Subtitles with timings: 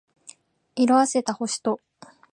[0.75, 1.79] 色褪せた星と